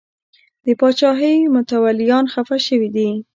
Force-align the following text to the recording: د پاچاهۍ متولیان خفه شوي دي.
د 0.65 0.67
پاچاهۍ 0.79 1.37
متولیان 1.55 2.25
خفه 2.33 2.57
شوي 2.67 2.89
دي. 2.95 3.09